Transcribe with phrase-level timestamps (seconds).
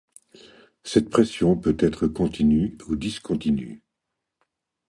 [0.83, 3.83] Cette pression peut être continue ou discontinue.